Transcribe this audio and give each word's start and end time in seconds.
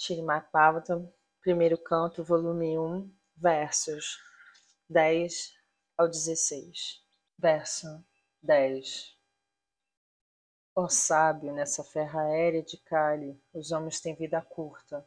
Srimad 0.00 0.46
Bhagavatam, 0.52 1.12
primeiro 1.40 1.76
canto, 1.76 2.22
volume 2.22 2.78
1, 2.78 3.12
versos 3.36 4.22
10 4.88 5.52
ao 5.96 6.06
16. 6.06 7.04
Verso 7.36 8.04
10. 8.40 9.18
Ó 10.72 10.88
sábio, 10.88 11.52
nessa 11.52 11.82
ferra 11.82 12.22
aérea 12.22 12.62
de 12.62 12.76
Kali, 12.76 13.42
os 13.52 13.72
homens 13.72 14.00
têm 14.00 14.14
vida 14.14 14.40
curta. 14.40 15.04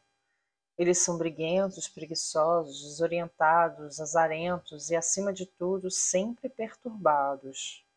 Eles 0.78 0.98
são 0.98 1.18
briguentos, 1.18 1.88
preguiçosos, 1.88 2.84
desorientados, 2.84 4.02
azarentos 4.02 4.90
e, 4.90 4.96
acima 4.98 5.32
de 5.32 5.46
tudo, 5.46 5.90
sempre 5.90 6.50
perturbados. 6.50 7.88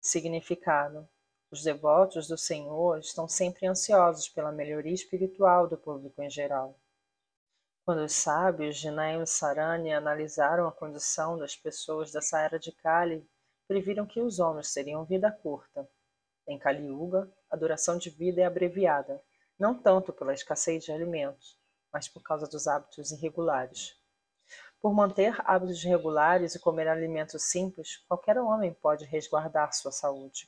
Significado: 0.00 1.08
Os 1.50 1.62
devotos 1.62 2.28
do 2.28 2.36
Senhor 2.36 2.98
estão 2.98 3.26
sempre 3.26 3.66
ansiosos 3.66 4.28
pela 4.28 4.52
melhoria 4.52 4.92
espiritual 4.92 5.66
do 5.66 5.78
público 5.78 6.20
em 6.20 6.28
geral. 6.28 6.78
Quando 7.86 8.04
os 8.04 8.12
sábios 8.12 8.76
de 8.76 8.90
Naim 8.90 9.24
Sarani 9.24 9.94
analisaram 9.94 10.68
a 10.68 10.72
condição 10.72 11.38
das 11.38 11.56
pessoas 11.56 12.12
dessa 12.12 12.38
era 12.38 12.58
de 12.58 12.70
Kali, 12.70 13.26
previram 13.66 14.04
que 14.04 14.20
os 14.20 14.38
homens 14.38 14.74
teriam 14.74 15.06
vida 15.06 15.32
curta. 15.32 15.88
Em 16.46 16.58
Kali 16.58 16.84
Yuga, 16.84 17.32
a 17.48 17.56
duração 17.56 17.96
de 17.96 18.10
vida 18.10 18.42
é 18.42 18.44
abreviada, 18.44 19.22
não 19.58 19.74
tanto 19.74 20.12
pela 20.12 20.34
escassez 20.34 20.84
de 20.84 20.92
alimentos, 20.92 21.58
mas 21.90 22.06
por 22.06 22.22
causa 22.22 22.46
dos 22.46 22.66
hábitos 22.66 23.10
irregulares. 23.10 23.98
Por 24.82 24.92
manter 24.92 25.34
hábitos 25.50 25.82
regulares 25.82 26.54
e 26.54 26.60
comer 26.60 26.88
alimentos 26.88 27.44
simples, 27.44 27.96
qualquer 28.06 28.36
homem 28.36 28.74
pode 28.74 29.06
resguardar 29.06 29.72
sua 29.72 29.90
saúde. 29.90 30.46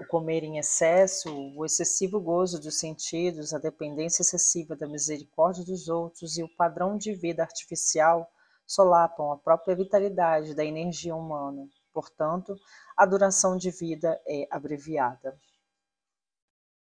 O 0.00 0.06
comer 0.06 0.44
em 0.44 0.58
excesso, 0.58 1.28
o 1.56 1.64
excessivo 1.64 2.20
gozo 2.20 2.60
dos 2.60 2.78
sentidos, 2.78 3.52
a 3.52 3.58
dependência 3.58 4.22
excessiva 4.22 4.76
da 4.76 4.86
misericórdia 4.86 5.64
dos 5.64 5.88
outros 5.88 6.38
e 6.38 6.42
o 6.42 6.56
padrão 6.56 6.96
de 6.96 7.12
vida 7.12 7.42
artificial 7.42 8.30
solapam 8.64 9.32
a 9.32 9.36
própria 9.36 9.74
vitalidade 9.74 10.54
da 10.54 10.64
energia 10.64 11.16
humana. 11.16 11.68
Portanto, 11.92 12.54
a 12.96 13.04
duração 13.04 13.56
de 13.56 13.72
vida 13.72 14.20
é 14.24 14.46
abreviada. 14.50 15.36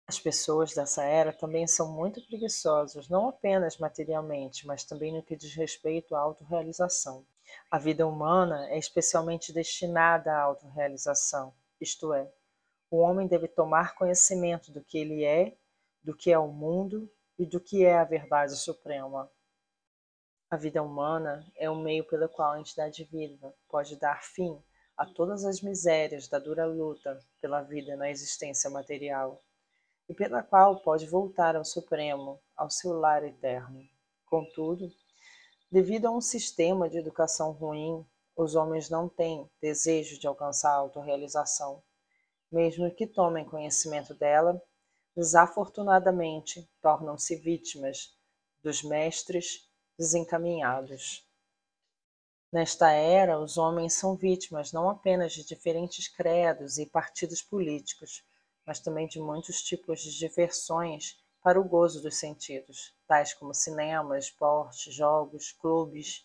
As 0.07 0.19
pessoas 0.19 0.73
dessa 0.73 1.03
era 1.03 1.33
também 1.33 1.65
são 1.67 1.91
muito 1.91 2.25
preguiçosas, 2.27 3.09
não 3.09 3.27
apenas 3.27 3.77
materialmente, 3.77 4.65
mas 4.65 4.85
também 4.85 5.11
no 5.11 5.23
que 5.23 5.35
diz 5.35 5.53
respeito 5.55 6.15
à 6.15 6.19
autorrealização. 6.19 7.25
A 7.69 7.77
vida 7.77 8.07
humana 8.07 8.69
é 8.69 8.77
especialmente 8.77 9.51
destinada 9.51 10.31
à 10.31 10.41
autorrealização, 10.41 11.53
isto 11.81 12.13
é, 12.13 12.31
o 12.93 12.97
homem 12.97 13.25
deve 13.25 13.47
tomar 13.47 13.95
conhecimento 13.95 14.71
do 14.71 14.79
que 14.83 14.99
ele 14.99 15.23
é, 15.23 15.57
do 16.03 16.15
que 16.15 16.31
é 16.31 16.37
o 16.37 16.47
mundo 16.47 17.11
e 17.39 17.43
do 17.43 17.59
que 17.59 17.83
é 17.83 17.97
a 17.97 18.03
verdade 18.03 18.55
suprema. 18.55 19.31
A 20.47 20.55
vida 20.57 20.83
humana 20.83 21.43
é 21.55 21.67
o 21.67 21.75
meio 21.75 22.03
pelo 22.03 22.29
qual 22.29 22.51
a 22.51 22.59
entidade 22.59 23.03
viva 23.05 23.51
pode 23.67 23.95
dar 23.95 24.23
fim 24.23 24.61
a 24.95 25.07
todas 25.07 25.43
as 25.43 25.59
misérias 25.59 26.27
da 26.27 26.37
dura 26.37 26.67
luta 26.67 27.19
pela 27.41 27.63
vida 27.63 27.95
na 27.95 28.11
existência 28.11 28.69
material 28.69 29.43
e 30.07 30.13
pela 30.13 30.43
qual 30.43 30.79
pode 30.79 31.07
voltar 31.07 31.55
ao 31.55 31.65
Supremo, 31.65 32.39
ao 32.55 32.69
seu 32.69 32.93
lar 32.93 33.23
eterno. 33.23 33.81
Contudo, 34.27 34.87
devido 35.71 36.05
a 36.05 36.11
um 36.11 36.21
sistema 36.21 36.87
de 36.87 36.99
educação 36.99 37.53
ruim, 37.53 38.05
os 38.35 38.53
homens 38.53 38.87
não 38.87 39.09
têm 39.09 39.49
desejo 39.59 40.19
de 40.19 40.27
alcançar 40.27 40.73
a 40.73 40.77
autorrealização. 40.77 41.81
Mesmo 42.53 42.93
que 42.93 43.07
tomem 43.07 43.43
conhecimento 43.43 44.13
dela, 44.13 44.61
desafortunadamente 45.15 46.69
tornam-se 46.79 47.35
vítimas 47.35 48.15
dos 48.61 48.83
mestres 48.83 49.67
desencaminhados. 49.97 51.27
Nesta 52.51 52.91
era, 52.91 53.39
os 53.39 53.57
homens 53.57 53.95
são 53.95 54.15
vítimas 54.15 54.71
não 54.71 54.87
apenas 54.87 55.33
de 55.33 55.43
diferentes 55.43 56.07
credos 56.07 56.77
e 56.77 56.85
partidos 56.85 57.41
políticos, 57.41 58.23
mas 58.67 58.79
também 58.79 59.07
de 59.07 59.19
muitos 59.19 59.63
tipos 59.63 60.01
de 60.01 60.15
diversões 60.15 61.17
para 61.41 61.59
o 61.59 61.67
gozo 61.67 62.03
dos 62.03 62.19
sentidos, 62.19 62.93
tais 63.07 63.33
como 63.33 63.51
cinemas, 63.55 64.25
esportes, 64.25 64.93
jogos, 64.93 65.51
clubes, 65.53 66.23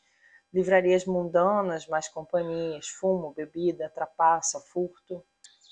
livrarias 0.53 1.07
mundanas, 1.07 1.87
mais 1.87 2.07
companhias, 2.07 2.87
fumo, 2.89 3.33
bebida, 3.33 3.89
trapaça, 3.89 4.61
furto, 4.61 5.25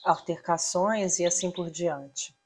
altercações 0.04 1.18
e 1.18 1.26
assim 1.26 1.50
por 1.50 1.70
diante. 1.70 2.36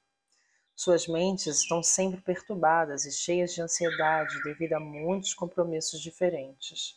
Suas 0.75 1.07
mentes 1.07 1.59
estão 1.59 1.83
sempre 1.83 2.21
perturbadas 2.23 3.05
e 3.05 3.13
cheias 3.13 3.53
de 3.53 3.61
ansiedade 3.61 4.43
devido 4.43 4.73
a 4.73 4.81
muitos 4.81 5.35
compromissos 5.35 6.01
diferentes. 6.01 6.97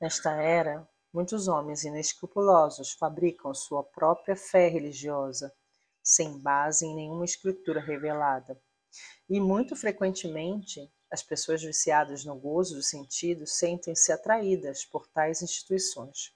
Nesta 0.00 0.32
era, 0.32 0.86
muitos 1.12 1.48
homens 1.48 1.84
inescrupulosos 1.84 2.92
fabricam 2.92 3.54
sua 3.54 3.82
própria 3.82 4.36
fé 4.36 4.68
religiosa 4.68 5.52
sem 6.02 6.38
base 6.38 6.84
em 6.86 6.94
nenhuma 6.94 7.24
escritura 7.24 7.80
revelada. 7.80 8.60
E 9.28 9.38
muito 9.40 9.76
frequentemente, 9.76 10.92
as 11.10 11.22
pessoas 11.22 11.62
viciadas 11.62 12.24
no 12.24 12.34
gozo 12.34 12.76
do 12.76 12.82
sentido 12.82 13.46
sentem-se 13.46 14.12
atraídas 14.12 14.84
por 14.84 15.06
tais 15.06 15.42
instituições. 15.42 16.34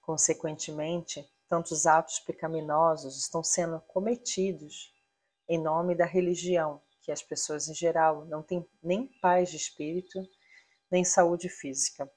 Consequentemente, 0.00 1.28
tantos 1.52 1.84
atos 1.84 2.18
pecaminosos 2.18 3.18
estão 3.18 3.44
sendo 3.44 3.78
cometidos 3.82 4.90
em 5.46 5.62
nome 5.62 5.94
da 5.94 6.06
religião, 6.06 6.80
que 7.02 7.12
as 7.12 7.22
pessoas 7.22 7.68
em 7.68 7.74
geral 7.74 8.24
não 8.24 8.42
têm 8.42 8.66
nem 8.82 9.06
paz 9.20 9.50
de 9.50 9.58
espírito, 9.58 10.18
nem 10.90 11.04
saúde 11.04 11.50
física. 11.50 12.10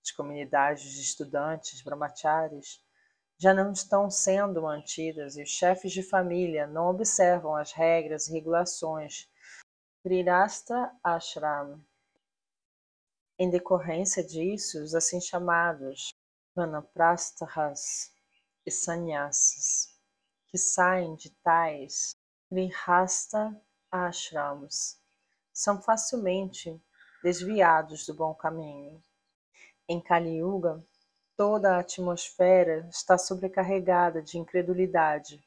As 0.00 0.12
comunidades 0.12 0.92
de 0.92 1.00
estudantes, 1.00 1.82
brahmacharis, 1.82 2.80
já 3.36 3.52
não 3.52 3.72
estão 3.72 4.08
sendo 4.08 4.62
mantidas 4.62 5.36
e 5.36 5.42
os 5.42 5.50
chefes 5.50 5.90
de 5.90 6.04
família 6.04 6.64
não 6.68 6.86
observam 6.88 7.56
as 7.56 7.72
regras 7.72 8.28
e 8.28 8.32
regulações 8.32 9.28
Grirasta 10.04 10.88
Ashram. 11.02 11.84
Em 13.36 13.50
decorrência 13.50 14.24
disso, 14.24 14.80
os 14.80 14.94
assim 14.94 15.20
chamados 15.20 16.14
Vanaprasthas 16.54 18.16
e 18.68 18.70
Sannyasis, 18.70 19.98
que 20.46 20.56
saem 20.56 21.16
de 21.16 21.30
tais 21.42 22.14
Grihasta 22.50 23.60
Ashrams, 23.90 25.00
são 25.52 25.82
facilmente 25.82 26.80
desviados 27.22 28.06
do 28.06 28.14
bom 28.14 28.34
caminho. 28.34 29.02
Em 29.88 30.00
Kali 30.00 30.36
Yuga, 30.36 30.82
Toda 31.38 31.76
a 31.76 31.78
atmosfera 31.78 32.88
está 32.90 33.16
sobrecarregada 33.16 34.20
de 34.20 34.38
incredulidade. 34.38 35.40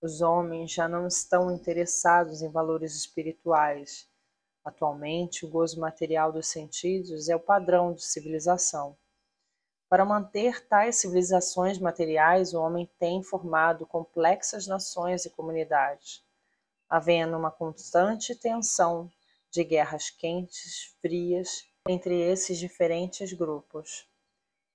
Os 0.00 0.22
homens 0.22 0.72
já 0.72 0.88
não 0.88 1.06
estão 1.06 1.54
interessados 1.54 2.40
em 2.40 2.50
valores 2.50 2.96
espirituais. 2.96 4.08
Atualmente, 4.64 5.44
o 5.44 5.50
gozo 5.50 5.78
material 5.78 6.32
dos 6.32 6.48
sentidos 6.48 7.28
é 7.28 7.36
o 7.36 7.40
padrão 7.40 7.92
de 7.92 8.02
civilização. 8.02 8.96
Para 9.92 10.06
manter 10.06 10.66
tais 10.68 10.96
civilizações 10.96 11.78
materiais, 11.78 12.54
o 12.54 12.58
homem 12.62 12.90
tem 12.98 13.22
formado 13.22 13.84
complexas 13.84 14.66
nações 14.66 15.26
e 15.26 15.30
comunidades, 15.30 16.24
havendo 16.88 17.36
uma 17.36 17.50
constante 17.50 18.34
tensão 18.34 19.12
de 19.50 19.62
guerras 19.62 20.08
quentes, 20.08 20.96
frias, 21.02 21.66
entre 21.86 22.18
esses 22.18 22.56
diferentes 22.56 23.34
grupos. 23.34 24.08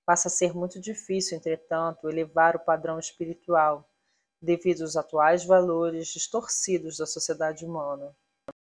Passa 0.06 0.28
a 0.28 0.30
ser 0.30 0.54
muito 0.54 0.80
difícil, 0.80 1.36
entretanto, 1.36 2.08
elevar 2.08 2.54
o 2.54 2.60
padrão 2.60 2.96
espiritual, 2.96 3.90
devido 4.40 4.82
aos 4.82 4.94
atuais 4.94 5.44
valores 5.44 6.06
distorcidos 6.06 6.96
da 6.96 7.06
sociedade 7.06 7.64
humana. 7.64 8.14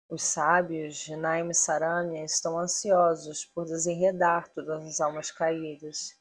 Os 0.09 0.23
sábios 0.23 1.07
Naim 1.09 1.53
Saranya 1.53 2.25
estão 2.25 2.57
ansiosos 2.57 3.45
por 3.45 3.65
desenredar 3.65 4.49
todas 4.49 4.83
as 4.83 4.99
almas 4.99 5.29
caídas, 5.29 6.17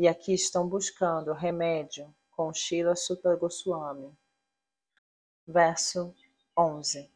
e 0.00 0.08
aqui 0.08 0.32
estão 0.32 0.66
buscando 0.66 1.34
remédio 1.34 2.10
com 2.30 2.54
Shila 2.54 2.96
Sutta 2.96 3.36
Goswami. 3.36 4.10
Verso 5.46 6.14
11 6.56 7.12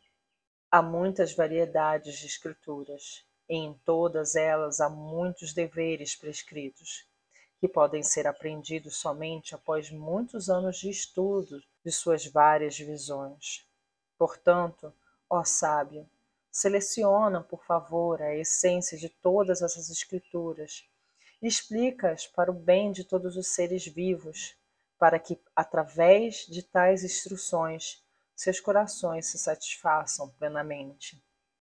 Há 0.71 0.83
muitas 0.83 1.35
variedades 1.35 2.19
de 2.19 2.27
escrituras, 2.27 3.25
e 3.49 3.57
em 3.57 3.73
todas 3.87 4.37
elas 4.37 4.83
há 4.83 4.91
muitos 4.91 5.55
deveres 5.55 6.15
prescritos 6.15 7.09
que 7.59 7.67
podem 7.67 8.03
ser 8.03 8.27
aprendidos 8.27 8.99
somente 8.99 9.55
após 9.55 9.91
muitos 9.91 10.51
anos 10.51 10.77
de 10.77 10.91
estudo 10.91 11.63
de 11.83 11.91
suas 11.91 12.27
várias 12.27 12.77
visões. 12.79 13.67
Portanto, 14.19 14.93
ó 15.31 15.43
sábio, 15.43 16.07
seleciona, 16.51 17.43
por 17.43 17.65
favor, 17.65 18.21
a 18.21 18.37
essência 18.37 18.99
de 18.99 19.09
todas 19.09 19.63
essas 19.63 19.89
escrituras 19.89 20.87
explica-as 21.49 22.27
para 22.27 22.51
o 22.51 22.55
bem 22.55 22.93
de 22.93 23.05
todos 23.05 23.37
os 23.37 23.49
seres 23.49 23.87
vivos, 23.87 24.57
para 24.99 25.19
que, 25.19 25.41
através 25.55 26.47
de 26.47 26.63
tais 26.63 27.05
instruções, 27.05 28.03
seus 28.35 28.61
corações 28.61 29.27
se 29.27 29.39
satisfaçam 29.39 30.29
plenamente. 30.31 31.23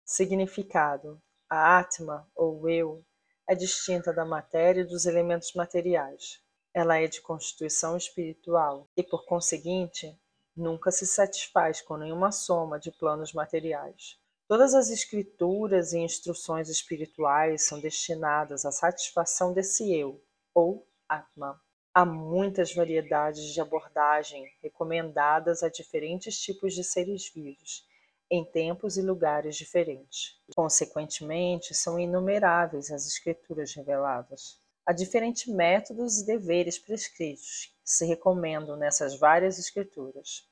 Significado: 0.04 1.20
a 1.48 1.78
Atma, 1.78 2.28
ou 2.34 2.68
eu, 2.68 3.04
é 3.48 3.54
distinta 3.54 4.12
da 4.12 4.24
matéria 4.24 4.82
e 4.82 4.86
dos 4.86 5.06
elementos 5.06 5.52
materiais. 5.54 6.40
Ela 6.74 6.98
é 6.98 7.06
de 7.06 7.20
constituição 7.20 7.96
espiritual 7.96 8.88
e, 8.96 9.02
por 9.02 9.26
conseguinte, 9.26 10.18
nunca 10.56 10.90
se 10.90 11.06
satisfaz 11.06 11.80
com 11.80 11.96
nenhuma 11.96 12.32
soma 12.32 12.78
de 12.78 12.90
planos 12.90 13.32
materiais. 13.32 14.18
Todas 14.52 14.74
as 14.74 14.90
escrituras 14.90 15.94
e 15.94 15.98
instruções 15.98 16.68
espirituais 16.68 17.64
são 17.64 17.80
destinadas 17.80 18.66
à 18.66 18.70
satisfação 18.70 19.50
desse 19.54 19.90
eu, 19.90 20.22
ou 20.52 20.86
Atma. 21.08 21.58
Há 21.94 22.04
muitas 22.04 22.74
variedades 22.74 23.46
de 23.54 23.62
abordagem 23.62 24.46
recomendadas 24.62 25.62
a 25.62 25.70
diferentes 25.70 26.38
tipos 26.38 26.74
de 26.74 26.84
seres 26.84 27.32
vivos, 27.34 27.88
em 28.30 28.44
tempos 28.44 28.98
e 28.98 29.00
lugares 29.00 29.56
diferentes. 29.56 30.38
Consequentemente, 30.54 31.74
são 31.74 31.98
inumeráveis 31.98 32.90
as 32.90 33.06
escrituras 33.06 33.72
reveladas. 33.72 34.60
Há 34.84 34.92
diferentes 34.92 35.46
métodos 35.46 36.20
e 36.20 36.26
deveres 36.26 36.78
prescritos 36.78 37.72
que 37.82 37.90
se 37.90 38.04
recomendam 38.04 38.76
nessas 38.76 39.18
várias 39.18 39.58
escrituras, 39.58 40.46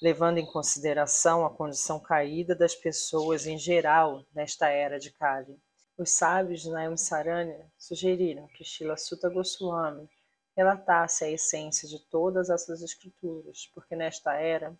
levando 0.00 0.38
em 0.38 0.46
consideração 0.46 1.44
a 1.44 1.50
condição 1.50 1.98
caída 1.98 2.54
das 2.54 2.74
pessoas 2.74 3.46
em 3.46 3.58
geral 3.58 4.24
nesta 4.34 4.68
era 4.68 4.98
de 4.98 5.10
Kali. 5.10 5.58
Os 5.96 6.10
sábios 6.10 6.60
de 6.60 6.70
Naim 6.70 6.96
Saranya 6.96 7.70
sugeriram 7.78 8.46
que 8.48 8.64
Shila 8.64 8.96
Sutta 8.96 9.30
Goswami 9.30 10.08
relatasse 10.56 11.24
a 11.24 11.30
essência 11.30 11.88
de 11.88 11.98
todas 12.10 12.50
essas 12.50 12.82
escrituras, 12.82 13.70
porque 13.74 13.96
nesta 13.96 14.34
era 14.34 14.76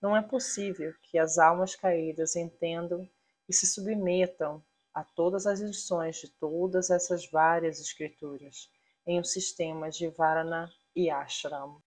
não 0.00 0.16
é 0.16 0.22
possível 0.22 0.94
que 1.02 1.18
as 1.18 1.38
almas 1.38 1.76
caídas 1.76 2.36
entendam 2.36 3.08
e 3.48 3.52
se 3.52 3.66
submetam 3.66 4.62
a 4.94 5.04
todas 5.04 5.46
as 5.46 5.60
lições 5.60 6.16
de 6.16 6.28
todas 6.28 6.90
essas 6.90 7.28
várias 7.30 7.80
escrituras 7.80 8.70
em 9.06 9.20
um 9.20 9.24
sistema 9.24 9.90
de 9.90 10.08
Varana 10.08 10.70
e 10.94 11.10
Ashram. 11.10 11.82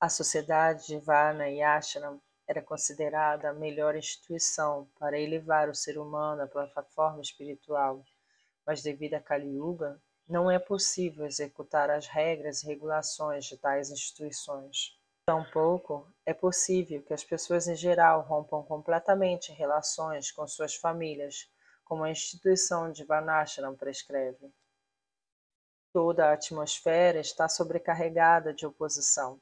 A 0.00 0.08
sociedade 0.08 0.86
de 0.86 0.98
Varna 1.00 1.50
e 1.50 1.60
Ashram 1.60 2.22
era 2.46 2.62
considerada 2.62 3.50
a 3.50 3.52
melhor 3.52 3.96
instituição 3.96 4.88
para 4.96 5.18
elevar 5.18 5.68
o 5.68 5.74
ser 5.74 5.98
humano 5.98 6.40
à 6.40 6.46
plataforma 6.46 7.20
espiritual, 7.20 8.04
mas 8.64 8.80
devido 8.80 9.14
a 9.14 9.20
Kali 9.20 9.56
Yuga, 9.56 10.00
não 10.28 10.48
é 10.48 10.56
possível 10.56 11.26
executar 11.26 11.90
as 11.90 12.06
regras 12.06 12.62
e 12.62 12.66
regulações 12.66 13.46
de 13.46 13.56
tais 13.56 13.90
instituições. 13.90 14.96
Tampouco 15.26 16.06
é 16.24 16.32
possível 16.32 17.02
que 17.02 17.12
as 17.12 17.24
pessoas 17.24 17.66
em 17.66 17.74
geral 17.74 18.22
rompam 18.22 18.62
completamente 18.62 19.50
relações 19.50 20.30
com 20.30 20.46
suas 20.46 20.76
famílias, 20.76 21.50
como 21.84 22.04
a 22.04 22.10
instituição 22.10 22.92
de 22.92 23.04
Varnashram 23.04 23.74
prescreve. 23.74 24.54
Toda 25.92 26.26
a 26.28 26.34
atmosfera 26.34 27.18
está 27.18 27.48
sobrecarregada 27.48 28.54
de 28.54 28.64
oposição. 28.64 29.40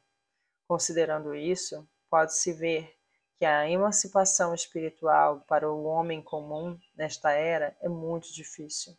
Considerando 0.68 1.34
isso, 1.34 1.88
pode-se 2.10 2.52
ver 2.52 2.96
que 3.38 3.44
a 3.44 3.68
emancipação 3.68 4.54
espiritual 4.54 5.40
para 5.42 5.70
o 5.70 5.84
homem 5.84 6.22
comum 6.22 6.78
nesta 6.96 7.30
era 7.32 7.76
é 7.80 7.88
muito 7.88 8.32
difícil. 8.32 8.96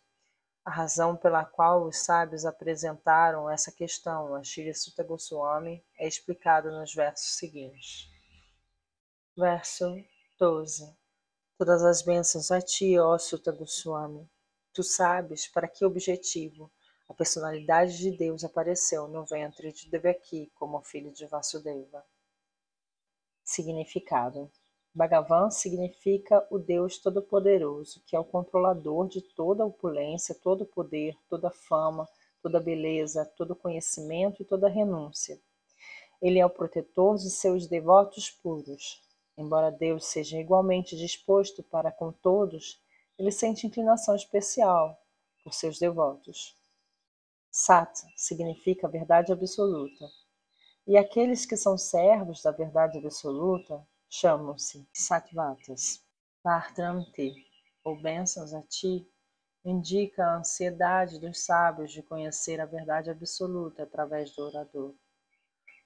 A 0.63 0.69
razão 0.69 1.15
pela 1.15 1.43
qual 1.43 1.85
os 1.85 1.97
sábios 1.97 2.45
apresentaram 2.45 3.49
essa 3.49 3.71
questão 3.71 4.35
a 4.35 4.43
Shri 4.43 4.73
Sutta 4.73 5.03
Goswami 5.03 5.83
é 5.97 6.07
explicada 6.07 6.69
nos 6.69 6.93
versos 6.93 7.37
seguintes. 7.37 8.09
Verso 9.35 9.85
12. 10.37 10.95
Todas 11.57 11.83
as 11.83 12.01
bênçãos 12.01 12.51
a 12.51 12.61
ti, 12.61 12.99
ó 12.99 13.17
Sutta 13.17 13.51
Goswami. 13.51 14.29
Tu 14.73 14.83
sabes 14.83 15.47
para 15.47 15.67
que 15.67 15.83
objetivo 15.83 16.71
a 17.09 17.13
personalidade 17.13 17.97
de 17.97 18.11
Deus 18.11 18.43
apareceu 18.43 19.07
no 19.07 19.25
ventre 19.25 19.71
de 19.71 19.89
Devaki 19.89 20.51
como 20.55 20.81
filho 20.81 21.11
de 21.11 21.25
Vasudeva. 21.25 22.05
Significado 23.43 24.51
Bhagavan 24.97 25.51
significa 25.51 26.45
o 26.49 26.57
Deus 26.57 26.97
Todo-Poderoso, 26.97 28.01
que 28.07 28.15
é 28.15 28.19
o 28.19 28.25
controlador 28.25 29.07
de 29.07 29.21
toda 29.21 29.63
a 29.63 29.67
opulência, 29.67 30.33
todo 30.33 30.63
o 30.63 30.65
poder, 30.65 31.15
toda 31.29 31.49
a 31.49 31.51
fama, 31.51 32.09
toda 32.41 32.57
a 32.57 32.61
beleza, 32.61 33.23
todo 33.37 33.51
o 33.51 33.55
conhecimento 33.55 34.41
e 34.41 34.45
toda 34.45 34.65
a 34.65 34.71
renúncia. 34.71 35.39
Ele 36.19 36.39
é 36.39 36.45
o 36.45 36.49
protetor 36.49 37.15
de 37.17 37.29
seus 37.29 37.67
devotos 37.67 38.31
puros. 38.31 39.03
Embora 39.37 39.69
Deus 39.69 40.07
seja 40.07 40.39
igualmente 40.39 40.97
disposto 40.97 41.61
para 41.61 41.91
com 41.91 42.11
todos, 42.11 42.81
ele 43.19 43.31
sente 43.31 43.67
inclinação 43.67 44.15
especial 44.15 44.99
por 45.43 45.53
seus 45.53 45.77
devotos. 45.77 46.57
Sat 47.59 48.05
significa 48.15 48.87
verdade 48.87 49.33
absoluta. 49.33 50.07
E 50.85 50.95
aqueles 50.95 51.43
que 51.43 51.57
são 51.57 51.75
servos 51.75 52.43
da 52.43 52.51
verdade 52.51 52.99
absoluta 52.99 53.83
chamam-se 54.07 54.87
sattvatas. 54.93 56.05
Partram-te, 56.43 57.33
ou 57.83 57.99
bênçãos 57.99 58.53
a 58.53 58.61
ti, 58.61 59.11
indica 59.65 60.23
a 60.23 60.37
ansiedade 60.37 61.19
dos 61.19 61.43
sábios 61.43 61.91
de 61.91 62.03
conhecer 62.03 62.61
a 62.61 62.65
verdade 62.67 63.09
absoluta 63.09 63.81
através 63.81 64.35
do 64.35 64.43
orador. 64.43 64.93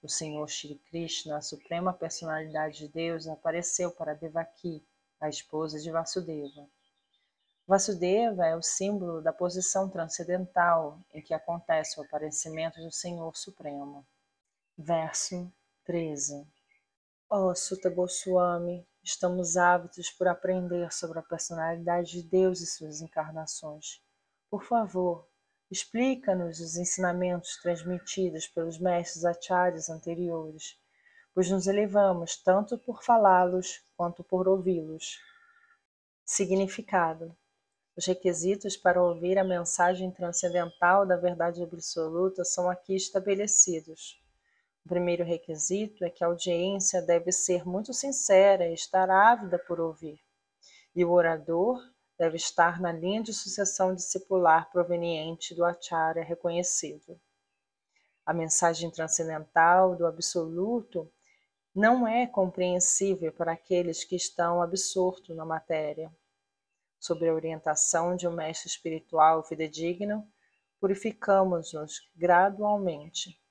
O 0.03 0.09
Senhor 0.09 0.49
Shri 0.49 0.75
Krishna, 0.89 1.37
a 1.37 1.41
suprema 1.41 1.93
personalidade 1.93 2.79
de 2.79 2.89
Deus, 2.89 3.27
apareceu 3.27 3.91
para 3.91 4.13
Devaki, 4.13 4.85
a 5.21 5.29
esposa 5.29 5.79
de 5.79 5.89
Vasudeva. 5.89 6.67
Vasudeva 7.67 8.45
é 8.45 8.55
o 8.55 8.61
símbolo 8.61 9.21
da 9.21 9.31
posição 9.31 9.87
transcendental 9.87 10.99
em 11.13 11.21
que 11.21 11.33
acontece 11.33 11.99
o 11.99 12.03
aparecimento 12.03 12.81
do 12.81 12.91
Senhor 12.91 13.35
Supremo. 13.37 14.05
Verso 14.77 15.51
13 15.85 16.45
Ó 17.29 17.49
oh, 17.49 17.55
Sutta 17.55 17.89
Goswami, 17.89 18.85
estamos 19.01 19.55
ávidos 19.55 20.09
por 20.09 20.27
aprender 20.27 20.91
sobre 20.91 21.19
a 21.19 21.23
personalidade 21.23 22.11
de 22.11 22.23
Deus 22.23 22.59
e 22.59 22.65
suas 22.65 22.99
encarnações. 22.99 24.01
Por 24.49 24.63
favor, 24.63 25.25
explica-nos 25.69 26.59
os 26.59 26.75
ensinamentos 26.75 27.55
transmitidos 27.61 28.47
pelos 28.47 28.77
mestres 28.77 29.23
acharyas 29.23 29.89
anteriores, 29.89 30.77
pois 31.33 31.49
nos 31.49 31.67
elevamos 31.67 32.35
tanto 32.35 32.77
por 32.77 33.01
falá-los 33.01 33.81
quanto 33.95 34.25
por 34.25 34.49
ouvi-los. 34.49 35.17
Significado: 36.25 37.33
Os 37.95 38.05
requisitos 38.05 38.77
para 38.77 39.03
ouvir 39.03 39.37
a 39.37 39.43
mensagem 39.43 40.09
transcendental 40.11 41.05
da 41.05 41.17
verdade 41.17 41.61
absoluta 41.61 42.45
são 42.45 42.69
aqui 42.69 42.95
estabelecidos. 42.95 44.21
O 44.85 44.89
primeiro 44.89 45.23
requisito 45.23 46.05
é 46.05 46.09
que 46.09 46.23
a 46.23 46.27
audiência 46.27 47.01
deve 47.01 47.31
ser 47.31 47.67
muito 47.67 47.93
sincera 47.93 48.67
e 48.67 48.73
estar 48.73 49.09
ávida 49.09 49.59
por 49.59 49.79
ouvir, 49.79 50.19
e 50.95 51.03
o 51.03 51.11
orador 51.11 51.79
deve 52.17 52.37
estar 52.37 52.79
na 52.79 52.91
linha 52.91 53.21
de 53.21 53.33
sucessão 53.33 53.93
discipular 53.93 54.71
proveniente 54.71 55.53
do 55.53 55.65
acharya 55.65 56.23
reconhecido. 56.23 57.19
A 58.25 58.33
mensagem 58.33 58.89
transcendental 58.89 59.95
do 59.95 60.05
absoluto 60.05 61.11
não 61.75 62.07
é 62.07 62.25
compreensível 62.25 63.33
para 63.33 63.51
aqueles 63.51 64.03
que 64.03 64.15
estão 64.15 64.61
absortos 64.61 65.35
na 65.35 65.45
matéria. 65.45 66.11
Sob 67.01 67.27
a 67.27 67.33
orientação 67.33 68.15
de 68.15 68.25
um 68.25 68.31
mestre 68.31 68.69
espiritual 68.69 69.43
fidedigno, 69.43 70.25
purificamos-nos 70.79 71.99
gradualmente 72.15 73.41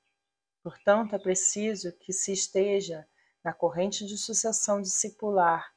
Portanto, 0.63 1.15
é 1.15 1.19
preciso 1.19 1.91
que 1.93 2.13
se 2.13 2.33
esteja 2.33 3.07
na 3.43 3.53
corrente 3.53 4.05
de 4.05 4.19
sucessão 4.19 4.83
discipular 4.83 5.73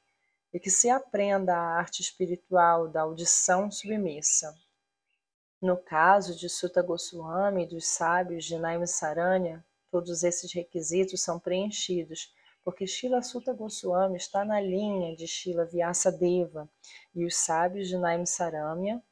e 0.54 0.60
que 0.60 0.70
se 0.70 0.90
aprenda 0.90 1.56
a 1.56 1.78
arte 1.78 2.02
espiritual 2.02 2.90
da 2.90 3.02
audição 3.02 3.72
submissa. 3.72 4.54
No 5.62 5.78
caso 5.78 6.36
de 6.36 6.50
Sutta 6.50 6.82
Goswami 6.82 7.64
e 7.64 7.68
dos 7.68 7.88
sábios 7.88 8.44
de 8.44 8.58
Naimisaranya, 8.58 9.66
todos 9.90 10.24
esses 10.24 10.52
requisitos 10.52 11.22
são 11.22 11.40
preenchidos, 11.40 12.34
porque 12.64 12.88
Shila 12.88 13.22
Sutta 13.22 13.54
Goswami 13.54 14.18
está 14.18 14.46
na 14.46 14.62
linha 14.62 15.16
de 15.16 15.28
Shila 15.28 15.66
Vyasadeva 15.66 16.70
e 17.14 17.26
os 17.26 17.36
sábios 17.36 17.88
de 17.88 17.98
Naimisaranya 17.98 19.04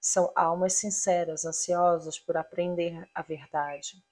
são 0.00 0.32
almas 0.34 0.74
sinceras, 0.74 1.44
ansiosas 1.44 2.18
por 2.18 2.36
aprender 2.36 3.08
a 3.14 3.20
verdade. 3.20 4.02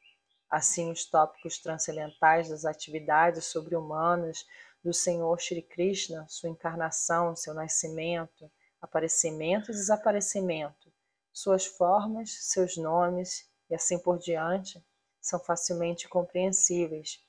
Assim, 0.51 0.91
os 0.91 1.05
tópicos 1.05 1.59
transcendentais 1.59 2.49
das 2.49 2.65
atividades 2.65 3.45
sobre-humanas 3.47 4.47
do 4.83 4.93
Senhor 4.93 5.39
Shri 5.41 5.63
Krishna, 5.63 6.27
sua 6.29 6.49
encarnação, 6.49 7.37
seu 7.37 7.55
nascimento, 7.55 8.51
aparecimento 8.81 9.71
e 9.71 9.75
desaparecimento, 9.75 10.93
suas 11.33 11.67
formas, 11.67 12.31
seus 12.31 12.77
nomes 12.77 13.49
e 13.71 13.75
assim 13.75 13.99
por 13.99 14.19
diante, 14.19 14.83
são 15.21 15.39
facilmente 15.39 16.09
compreensíveis, 16.09 17.23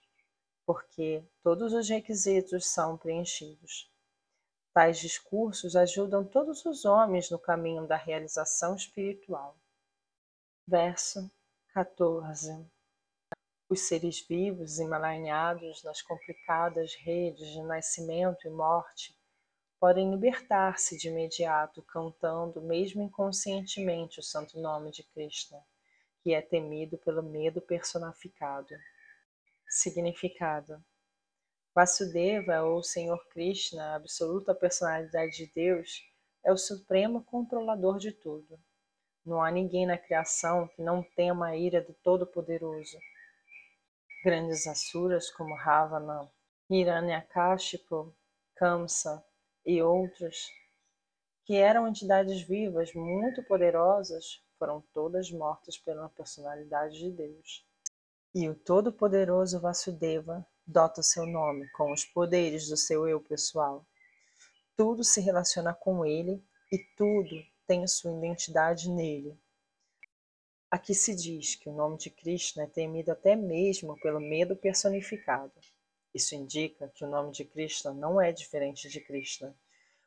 porque 0.70 1.24
todos 1.42 1.74
os 1.74 1.90
requisitos 1.90 2.68
são 2.68 2.96
preenchidos. 2.96 3.92
Tais 4.72 5.00
discursos 5.00 5.76
ajudam 5.76 6.24
todos 6.24 6.64
os 6.64 6.86
homens 6.86 7.32
no 7.32 7.40
caminho 7.40 7.88
da 7.88 7.96
realização 7.96 8.76
espiritual. 8.76 9.58
Verso 10.68 11.28
14. 11.74 12.64
Os 13.68 13.80
seres 13.80 14.22
vivos 14.22 14.78
emaranhados 14.78 15.82
nas 15.82 16.04
complicadas 16.04 16.94
redes 16.94 17.48
de 17.48 17.64
nascimento 17.64 18.46
e 18.46 18.52
morte 18.52 19.18
podem 19.80 20.12
libertar-se 20.12 21.00
de 21.00 21.08
imediato 21.08 21.82
cantando, 21.82 22.62
mesmo 22.62 23.02
inconscientemente, 23.02 24.20
o 24.20 24.24
santo 24.24 24.60
nome 24.60 24.92
de 24.92 25.02
Krishna, 25.02 25.66
que 26.22 26.32
é 26.32 26.44
temido 26.44 26.96
pelo 27.00 27.24
medo 27.24 27.60
personificado. 27.60 28.76
Significado: 29.72 30.84
Vasudeva, 31.76 32.64
ou 32.64 32.82
Senhor 32.82 33.24
Krishna, 33.28 33.92
a 33.92 33.96
absoluta 33.98 34.56
personalidade 34.56 35.38
de 35.38 35.46
Deus, 35.54 36.04
é 36.44 36.52
o 36.52 36.58
supremo 36.58 37.24
controlador 37.24 38.00
de 38.00 38.12
tudo. 38.12 38.60
Não 39.24 39.44
há 39.44 39.52
ninguém 39.52 39.86
na 39.86 39.96
criação 39.96 40.68
que 40.70 40.82
não 40.82 41.04
tema 41.04 41.50
a 41.50 41.56
ira 41.56 41.82
do 41.82 41.94
Todo-Poderoso. 41.94 42.98
Grandes 44.24 44.66
asuras 44.66 45.30
como 45.30 45.56
Ravana, 45.56 46.28
Hiranyakashipu, 46.68 48.12
Kamsa 48.56 49.24
e 49.64 49.84
outros, 49.84 50.50
que 51.46 51.58
eram 51.58 51.88
entidades 51.88 52.42
vivas 52.42 52.92
muito 52.96 53.44
poderosas, 53.44 54.44
foram 54.58 54.82
todas 54.94 55.30
mortas 55.30 55.78
pela 55.78 56.10
personalidade 56.10 56.98
de 56.98 57.12
Deus. 57.12 57.69
E 58.34 58.48
o 58.48 58.54
Todo-Poderoso 58.54 59.60
Vasudeva 59.60 60.46
dota 60.66 61.02
seu 61.02 61.26
nome 61.26 61.68
com 61.72 61.92
os 61.92 62.06
poderes 62.06 62.70
do 62.70 62.78
seu 62.78 63.08
eu 63.08 63.20
pessoal. 63.20 63.84
Tudo 64.78 65.04
se 65.04 65.20
relaciona 65.20 65.74
com 65.74 66.06
ele 66.06 66.40
e 66.72 66.78
tudo 66.96 67.44
tem 67.66 67.88
sua 67.88 68.12
identidade 68.12 68.88
nele. 68.88 69.36
Aqui 70.70 70.94
se 70.94 71.16
diz 71.16 71.56
que 71.56 71.68
o 71.70 71.74
nome 71.74 71.98
de 71.98 72.12
Krishna 72.12 72.66
é 72.66 72.68
temido 72.68 73.12
até 73.12 73.36
mesmo 73.36 74.00
pelo 74.00 74.20
medo 74.20 74.56
personificado. 74.56 75.60
Isso 76.14 76.36
indica 76.36 76.88
que 76.88 77.04
o 77.04 77.10
nome 77.10 77.32
de 77.32 77.44
Krishna 77.44 77.92
não 77.92 78.22
é 78.22 78.32
diferente 78.32 78.88
de 78.90 79.02
Krishna. 79.02 79.56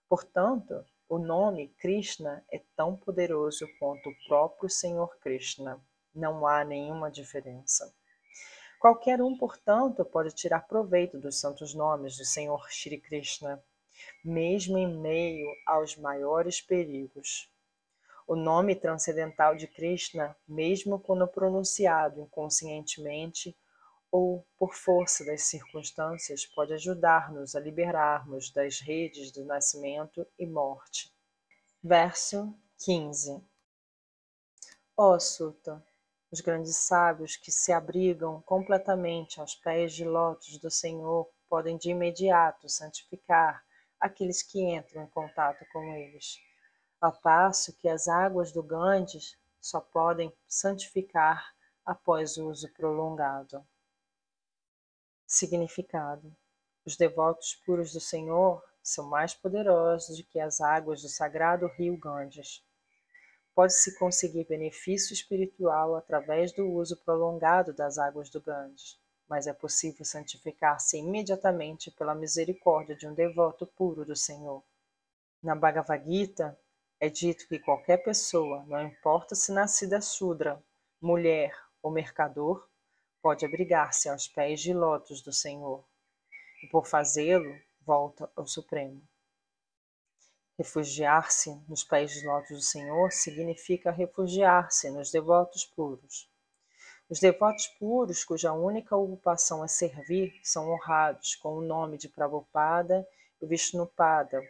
Portanto, 0.08 0.86
o 1.08 1.18
nome 1.18 1.74
Krishna 1.76 2.44
é 2.52 2.62
tão 2.76 2.96
poderoso 2.96 3.66
quanto 3.80 4.08
o 4.08 4.28
próprio 4.28 4.70
Senhor 4.70 5.18
Krishna. 5.18 5.84
Não 6.14 6.46
há 6.46 6.64
nenhuma 6.64 7.10
diferença. 7.10 7.92
Qualquer 8.82 9.22
um, 9.22 9.38
portanto, 9.38 10.04
pode 10.04 10.34
tirar 10.34 10.66
proveito 10.66 11.16
dos 11.16 11.38
santos 11.38 11.72
nomes 11.72 12.16
do 12.16 12.24
Senhor 12.24 12.68
Shri 12.68 13.00
Krishna, 13.00 13.62
mesmo 14.24 14.76
em 14.76 14.92
meio 14.92 15.46
aos 15.64 15.96
maiores 15.96 16.60
perigos. 16.60 17.48
O 18.26 18.34
nome 18.34 18.74
transcendental 18.74 19.54
de 19.54 19.68
Krishna, 19.68 20.36
mesmo 20.48 20.98
quando 20.98 21.28
pronunciado 21.28 22.22
inconscientemente 22.22 23.56
ou 24.10 24.44
por 24.58 24.74
força 24.74 25.24
das 25.24 25.42
circunstâncias, 25.42 26.44
pode 26.44 26.72
ajudar-nos 26.72 27.54
a 27.54 27.60
liberarmos 27.60 28.50
das 28.50 28.80
redes 28.80 29.30
do 29.30 29.44
nascimento 29.44 30.26
e 30.36 30.44
morte. 30.44 31.14
Verso 31.80 32.52
15 32.84 33.40
Ó 34.96 35.14
oh, 35.14 35.20
Sutta, 35.20 35.80
os 36.32 36.40
grandes 36.40 36.74
sábios 36.76 37.36
que 37.36 37.52
se 37.52 37.72
abrigam 37.72 38.40
completamente 38.42 39.40
aos 39.40 39.54
pés 39.54 39.92
de 39.92 40.04
lótus 40.04 40.58
do 40.58 40.70
Senhor 40.70 41.30
podem 41.48 41.76
de 41.76 41.90
imediato 41.90 42.68
santificar 42.68 43.62
aqueles 44.00 44.42
que 44.42 44.60
entram 44.60 45.04
em 45.04 45.08
contato 45.08 45.64
com 45.72 45.84
eles 45.94 46.40
ao 47.02 47.12
passo 47.12 47.76
que 47.78 47.88
as 47.88 48.06
águas 48.06 48.52
do 48.52 48.62
Ganges 48.62 49.36
só 49.60 49.80
podem 49.80 50.32
santificar 50.46 51.52
após 51.84 52.36
o 52.36 52.48
uso 52.48 52.72
prolongado. 52.72 53.66
Significado: 55.26 56.32
Os 56.84 56.96
devotos 56.96 57.56
puros 57.66 57.92
do 57.92 57.98
Senhor 57.98 58.62
são 58.80 59.08
mais 59.08 59.34
poderosos 59.34 60.16
do 60.16 60.24
que 60.24 60.38
as 60.38 60.60
águas 60.60 61.02
do 61.02 61.08
sagrado 61.08 61.66
rio 61.66 61.96
Ganges. 61.96 62.64
Pode-se 63.54 63.98
conseguir 63.98 64.46
benefício 64.46 65.12
espiritual 65.12 65.94
através 65.94 66.52
do 66.52 66.66
uso 66.66 66.96
prolongado 67.04 67.74
das 67.74 67.98
águas 67.98 68.30
do 68.30 68.40
Ganges, 68.40 68.98
mas 69.28 69.46
é 69.46 69.52
possível 69.52 70.04
santificar-se 70.04 70.98
imediatamente 70.98 71.90
pela 71.90 72.14
misericórdia 72.14 72.96
de 72.96 73.06
um 73.06 73.14
devoto 73.14 73.66
puro 73.66 74.04
do 74.04 74.16
Senhor. 74.16 74.64
Na 75.42 75.54
Bhagavad 75.54 76.02
Gita, 76.04 76.58
é 76.98 77.10
dito 77.10 77.46
que 77.48 77.58
qualquer 77.58 77.98
pessoa, 77.98 78.64
não 78.66 78.80
importa 78.82 79.34
se 79.34 79.52
nascida 79.52 80.00
Sudra, 80.00 80.62
mulher 81.00 81.52
ou 81.82 81.90
mercador, 81.90 82.66
pode 83.20 83.44
abrigar-se 83.44 84.08
aos 84.08 84.28
pés 84.28 84.60
de 84.60 84.72
lótus 84.72 85.20
do 85.20 85.32
Senhor, 85.32 85.84
e 86.62 86.68
por 86.68 86.86
fazê-lo, 86.86 87.54
volta 87.84 88.30
ao 88.36 88.46
Supremo. 88.46 89.02
Refugiar-se 90.58 91.54
nos 91.66 91.82
de 91.82 92.26
lótus 92.26 92.50
do 92.50 92.62
Senhor 92.62 93.10
significa 93.10 93.90
refugiar-se 93.90 94.90
nos 94.90 95.10
devotos 95.10 95.64
puros. 95.64 96.30
Os 97.08 97.18
devotos 97.18 97.66
puros, 97.78 98.22
cuja 98.22 98.52
única 98.52 98.96
ocupação 98.96 99.64
é 99.64 99.68
servir, 99.68 100.38
são 100.42 100.70
honrados 100.70 101.34
com 101.34 101.54
o 101.54 101.60
nome 101.60 101.98
de 101.98 102.08
Prabhupada 102.08 103.06
e 103.40 103.46
Vishnupada, 103.46 104.42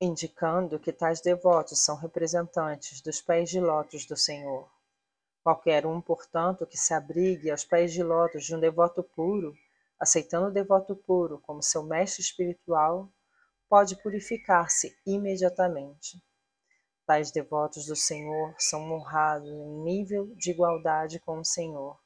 indicando 0.00 0.78
que 0.78 0.92
tais 0.92 1.20
devotos 1.20 1.80
são 1.80 1.96
representantes 1.96 3.00
dos 3.00 3.20
pés 3.20 3.50
de 3.50 3.60
lótus 3.60 4.04
do 4.06 4.16
Senhor. 4.16 4.68
Qualquer 5.42 5.86
um, 5.86 6.00
portanto, 6.00 6.66
que 6.66 6.76
se 6.76 6.92
abrigue 6.92 7.50
aos 7.50 7.64
pés 7.64 7.92
de 7.92 8.02
lótus 8.02 8.44
de 8.44 8.54
um 8.54 8.60
devoto 8.60 9.02
puro, 9.02 9.56
aceitando 9.98 10.48
o 10.48 10.52
devoto 10.52 10.94
puro 10.94 11.38
como 11.40 11.62
seu 11.62 11.82
mestre 11.82 12.22
espiritual, 12.22 13.08
pode 13.68 14.00
purificar-se 14.02 14.96
imediatamente. 15.06 16.22
Tais 17.06 17.30
devotos 17.30 17.86
do 17.86 17.96
Senhor 17.96 18.54
são 18.58 18.92
honrados 18.92 19.48
em 19.48 19.82
nível 19.82 20.26
de 20.36 20.50
igualdade 20.50 21.20
com 21.20 21.38
o 21.38 21.44
Senhor, 21.44 21.98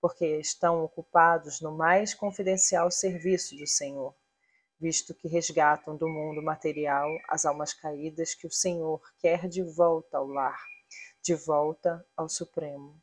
porque 0.00 0.38
estão 0.38 0.82
ocupados 0.82 1.60
no 1.60 1.76
mais 1.76 2.14
confidencial 2.14 2.90
serviço 2.90 3.56
do 3.56 3.66
Senhor 3.66 4.14
visto 4.80 5.14
que 5.14 5.28
resgatam 5.28 5.94
do 5.94 6.08
mundo 6.08 6.42
material 6.42 7.06
as 7.28 7.44
almas 7.44 7.74
caídas 7.74 8.34
que 8.34 8.46
o 8.46 8.50
Senhor 8.50 9.00
quer 9.18 9.46
de 9.46 9.62
volta 9.62 10.16
ao 10.16 10.26
lar, 10.26 10.58
de 11.22 11.34
volta 11.34 12.04
ao 12.16 12.28
Supremo. 12.28 12.98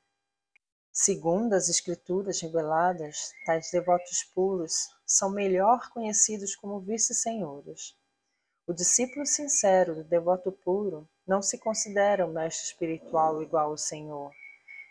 Segundo 1.00 1.54
as 1.54 1.70
Escrituras 1.70 2.42
reveladas, 2.42 3.32
tais 3.46 3.70
devotos 3.70 4.24
puros 4.34 4.89
são 5.06 5.30
melhor 5.30 5.92
conhecidos 5.92 6.56
como 6.56 6.80
vice-senhores. 6.80 7.96
O 8.66 8.74
discípulo 8.74 9.24
sincero 9.24 9.94
do 9.94 10.04
devoto 10.04 10.51
puro 10.51 11.08
não 11.25 11.39
se 11.39 11.60
considera 11.60 12.25
um 12.25 12.34
mestre 12.34 12.66
espiritual 12.66 13.44
igual 13.44 13.70
ao 13.70 13.77
Senhor, 13.77 14.32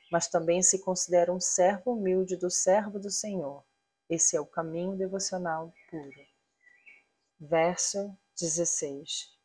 mas 0.08 0.28
também 0.28 0.62
se 0.62 0.78
considera 0.78 1.32
um 1.32 1.40
servo 1.40 1.94
humilde 1.94 2.36
do 2.36 2.52
servo 2.52 3.00
do 3.00 3.10
Senhor. 3.10 3.64
Esse 4.08 4.36
é 4.36 4.40
o 4.40 4.46
caminho 4.46 4.96
devocional 4.96 5.74
puro. 5.90 6.24
Verso 7.40 8.16
16. 8.38 9.36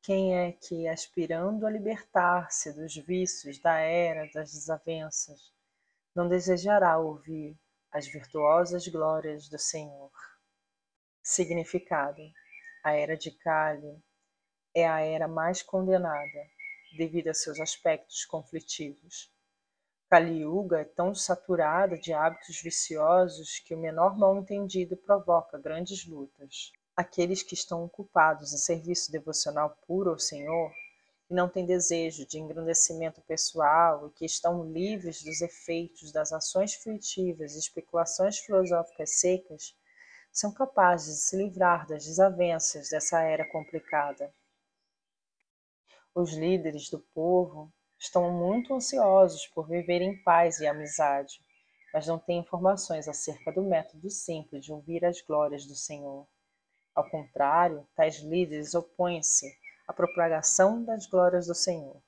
Quem 0.00 0.36
é 0.36 0.52
que, 0.52 0.86
aspirando 0.86 1.66
a 1.66 1.70
libertar-se 1.70 2.72
dos 2.72 2.94
vícios 2.94 3.58
da 3.58 3.76
era 3.78 4.30
das 4.32 4.52
desavenças, 4.52 5.52
não 6.14 6.28
desejará 6.28 6.96
ouvir 6.98 7.58
as 7.90 8.06
virtuosas 8.06 8.86
glórias 8.86 9.48
do 9.48 9.58
Senhor? 9.58 10.12
Significado: 11.22 12.22
A 12.84 12.92
era 12.92 13.16
de 13.16 13.30
Kali 13.30 14.00
é 14.74 14.86
a 14.86 15.00
era 15.00 15.26
mais 15.26 15.62
condenada, 15.62 16.48
devido 16.96 17.28
a 17.28 17.34
seus 17.34 17.58
aspectos 17.60 18.24
conflitivos. 18.24 19.32
Kali 20.08 20.42
Yuga 20.42 20.80
é 20.80 20.84
tão 20.84 21.14
saturada 21.14 21.98
de 21.98 22.12
hábitos 22.12 22.60
viciosos 22.62 23.58
que 23.58 23.74
o 23.74 23.78
menor 23.78 24.16
mal 24.16 24.36
entendido 24.36 24.96
provoca 24.96 25.58
grandes 25.58 26.06
lutas. 26.06 26.70
Aqueles 26.96 27.42
que 27.42 27.54
estão 27.54 27.84
ocupados 27.84 28.52
em 28.52 28.58
serviço 28.58 29.10
devocional 29.10 29.76
puro 29.86 30.10
ao 30.10 30.18
Senhor, 30.18 30.72
não 31.34 31.48
têm 31.48 31.66
desejo 31.66 32.26
de 32.26 32.38
engrandecimento 32.38 33.20
pessoal 33.22 34.06
e 34.06 34.10
que 34.12 34.24
estão 34.24 34.64
livres 34.64 35.22
dos 35.22 35.40
efeitos 35.40 36.12
das 36.12 36.32
ações 36.32 36.74
fruitivas 36.74 37.54
e 37.54 37.58
especulações 37.58 38.38
filosóficas 38.38 39.18
secas, 39.18 39.76
são 40.32 40.52
capazes 40.52 41.16
de 41.16 41.22
se 41.22 41.36
livrar 41.36 41.86
das 41.86 42.04
desavenças 42.04 42.88
dessa 42.88 43.20
era 43.20 43.44
complicada. 43.50 44.32
Os 46.14 46.32
líderes 46.32 46.88
do 46.88 47.00
povo 47.12 47.72
estão 47.98 48.30
muito 48.32 48.74
ansiosos 48.74 49.46
por 49.48 49.68
viver 49.68 50.00
em 50.02 50.22
paz 50.22 50.60
e 50.60 50.66
amizade, 50.66 51.40
mas 51.92 52.06
não 52.06 52.18
têm 52.18 52.40
informações 52.40 53.08
acerca 53.08 53.52
do 53.52 53.62
método 53.62 54.10
simples 54.10 54.64
de 54.64 54.72
ouvir 54.72 55.04
as 55.04 55.20
glórias 55.20 55.66
do 55.66 55.74
Senhor. 55.74 56.26
Ao 56.94 57.08
contrário, 57.08 57.86
tais 57.96 58.18
líderes 58.18 58.74
opõem-se 58.74 59.63
à 59.86 59.92
propagação 59.92 60.82
das 60.84 61.06
glórias 61.06 61.46
do 61.46 61.54
Senhor. 61.54 62.02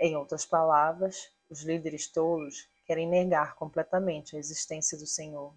Em 0.00 0.16
outras 0.16 0.44
palavras, 0.44 1.30
os 1.48 1.62
líderes 1.62 2.10
tolos 2.10 2.68
querem 2.84 3.08
negar 3.08 3.54
completamente 3.56 4.36
a 4.36 4.38
existência 4.38 4.96
do 4.96 5.06
Senhor. 5.06 5.54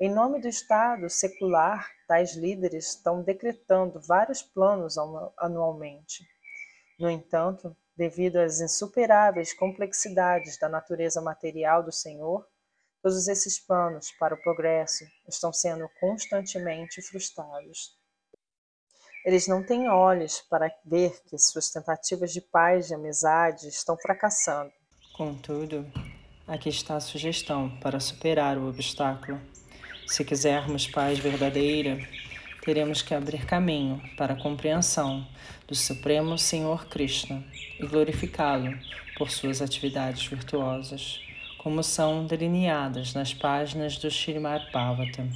Em 0.00 0.08
nome 0.08 0.40
do 0.40 0.46
Estado 0.46 1.10
secular, 1.10 1.90
tais 2.06 2.36
líderes 2.36 2.90
estão 2.90 3.20
decretando 3.20 4.00
vários 4.00 4.42
planos 4.42 4.96
anualmente. 5.36 6.24
No 6.98 7.10
entanto, 7.10 7.76
devido 7.96 8.36
às 8.36 8.60
insuperáveis 8.60 9.52
complexidades 9.52 10.56
da 10.56 10.68
natureza 10.68 11.20
material 11.20 11.82
do 11.82 11.90
Senhor, 11.90 12.46
todos 13.02 13.26
esses 13.26 13.58
planos 13.58 14.12
para 14.12 14.36
o 14.36 14.40
progresso 14.40 15.04
estão 15.26 15.52
sendo 15.52 15.88
constantemente 15.98 17.02
frustrados. 17.02 17.97
Eles 19.28 19.46
não 19.46 19.62
têm 19.62 19.90
olhos 19.90 20.42
para 20.48 20.72
ver 20.82 21.20
que 21.28 21.36
suas 21.36 21.68
tentativas 21.68 22.32
de 22.32 22.40
paz 22.40 22.88
e 22.88 22.94
amizade 22.94 23.68
estão 23.68 23.94
fracassando. 23.94 24.72
Contudo, 25.12 25.84
aqui 26.46 26.70
está 26.70 26.96
a 26.96 27.00
sugestão 27.00 27.68
para 27.82 28.00
superar 28.00 28.56
o 28.56 28.66
obstáculo. 28.66 29.38
Se 30.06 30.24
quisermos 30.24 30.86
paz 30.86 31.18
verdadeira, 31.18 31.98
teremos 32.64 33.02
que 33.02 33.12
abrir 33.12 33.44
caminho 33.44 34.00
para 34.16 34.32
a 34.32 34.42
compreensão 34.42 35.28
do 35.66 35.74
Supremo 35.74 36.38
Senhor 36.38 36.86
Krishna 36.86 37.44
e 37.78 37.86
glorificá-lo 37.86 38.78
por 39.18 39.30
suas 39.30 39.60
atividades 39.60 40.24
virtuosas, 40.24 41.20
como 41.58 41.82
são 41.82 42.24
delineadas 42.24 43.12
nas 43.12 43.34
páginas 43.34 43.98
do 43.98 44.08
Srimad 44.08 44.72
Bhagavatam. 44.72 45.28